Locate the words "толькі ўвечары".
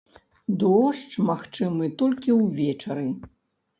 2.03-3.07